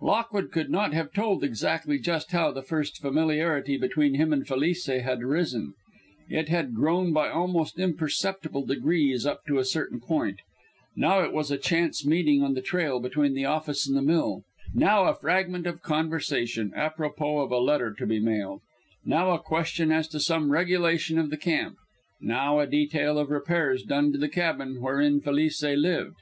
[0.00, 4.84] Lockwood could not have told exactly just how the first familiarity between him and Felice
[4.86, 5.74] had arisen.
[6.28, 10.40] It had grown by almost imperceptible degrees up to a certain point;
[10.96, 14.42] now it was a chance meeting on the trail between the office and the mill,
[14.74, 18.62] now a fragment of conversation apropos of a letter to be mailed,
[19.04, 21.76] now a question as to some regulation of the camp,
[22.20, 26.16] now a detail of repairs done to the cabin wherein Felice lived.